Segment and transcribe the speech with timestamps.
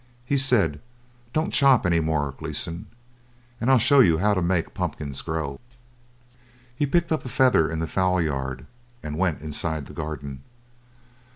[0.25, 0.81] He said,
[1.31, 2.87] "Don't chop any more, Gleeson,
[3.59, 5.59] and I'll show you how to make pumpkins grow."
[6.75, 8.65] He picked up a feather in the fowl yard,
[9.03, 10.41] and went inside the garden.